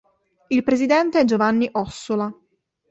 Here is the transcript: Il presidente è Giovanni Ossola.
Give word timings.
Il 0.47 0.63
presidente 0.63 1.19
è 1.19 1.25
Giovanni 1.25 1.69
Ossola. 1.73 2.33